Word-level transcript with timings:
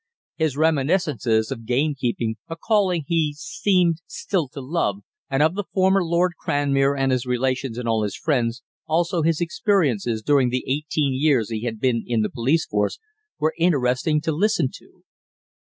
His 0.35 0.57
reminiscences 0.57 1.51
of 1.51 1.67
game 1.67 1.93
keeping 1.93 2.37
a 2.49 2.55
calling 2.55 3.03
he 3.05 3.35
seemed 3.37 4.01
still 4.07 4.47
to 4.47 4.59
love 4.59 5.03
and 5.29 5.43
of 5.43 5.53
the 5.53 5.65
former 5.75 6.03
Lord 6.03 6.31
Cranmere 6.43 6.97
and 6.97 7.11
his 7.11 7.27
relations 7.27 7.77
and 7.77 7.87
his 8.01 8.15
friends, 8.15 8.63
also 8.87 9.21
his 9.21 9.39
experiences 9.39 10.23
during 10.23 10.49
the 10.49 10.65
eighteen 10.67 11.13
years 11.13 11.51
he 11.51 11.65
had 11.65 11.79
been 11.79 12.03
in 12.07 12.21
the 12.21 12.31
police 12.31 12.65
force, 12.65 12.97
were 13.37 13.53
interesting 13.59 14.19
to 14.21 14.31
listen 14.31 14.69
to. 14.77 15.03